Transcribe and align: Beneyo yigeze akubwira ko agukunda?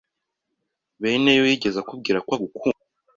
Beneyo 1.01 1.43
yigeze 1.49 1.77
akubwira 1.81 2.19
ko 2.25 2.29
agukunda? 2.37 2.81